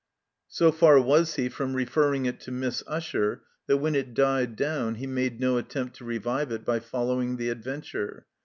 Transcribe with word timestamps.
So 0.47 0.71
far 0.71 0.99
was 0.99 1.35
he 1.35 1.47
from 1.47 1.75
referring 1.75 2.25
it 2.25 2.39
to 2.39 2.51
Miss 2.51 2.81
Usher 2.87 3.43
that 3.67 3.77
when 3.77 3.93
it 3.93 4.15
died 4.15 4.55
down 4.55 4.95
he 4.95 5.05
made 5.05 5.39
no 5.39 5.59
attempt 5.59 5.95
to 5.97 6.05
revive 6.05 6.51
it 6.51 6.65
by 6.65 6.79
following 6.79 7.37
the 7.37 7.49
adventure. 7.49 8.25